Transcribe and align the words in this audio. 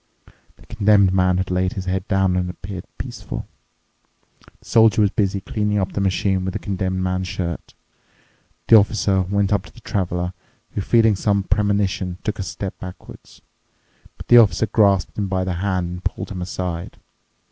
The 0.55 0.65
Condemned 0.65 1.13
Man 1.13 1.37
had 1.37 1.51
laid 1.51 1.73
his 1.73 1.85
head 1.85 2.07
down 2.07 2.35
and 2.35 2.49
appeared 2.49 2.85
peaceful. 2.97 3.45
The 4.59 4.65
Soldier 4.65 5.03
was 5.03 5.11
busy 5.11 5.41
cleaning 5.41 5.77
up 5.77 5.91
the 5.91 6.01
machine 6.01 6.43
with 6.43 6.53
the 6.53 6.59
Condemned 6.59 7.01
Man's 7.03 7.27
shirt. 7.27 7.75
The 8.67 8.77
Officer 8.77 9.21
went 9.21 9.53
up 9.53 9.65
to 9.65 9.71
the 9.71 9.79
Traveler, 9.81 10.33
who, 10.71 10.81
feeling 10.81 11.15
some 11.15 11.43
premonition, 11.43 12.17
took 12.23 12.39
a 12.39 12.43
step 12.43 12.79
backwards. 12.79 13.43
But 14.17 14.27
the 14.27 14.39
Officer 14.39 14.65
grasped 14.65 15.19
him 15.19 15.27
by 15.27 15.43
the 15.43 15.53
hand 15.61 15.89
and 15.91 16.03
pulled 16.03 16.31
him 16.31 16.41
aside. 16.41 16.97